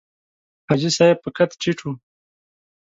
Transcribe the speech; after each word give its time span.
حاجي 0.67 0.89
صاحب 0.97 1.17
په 1.23 1.29
قد 1.37 1.49
ټیټ 1.61 1.79
و. 1.83 1.87